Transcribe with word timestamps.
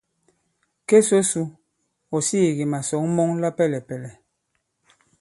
Ke 0.87 0.97
so 1.07 1.17
su, 1.29 1.43
ɔ̀ 2.15 2.19
sīī 2.27 2.51
kì 2.57 2.65
màsɔ̌ŋ 2.71 3.05
mɔŋ 3.15 3.29
la 3.41 3.49
pɛlɛ̀pɛ̀lɛ̀. 3.57 4.13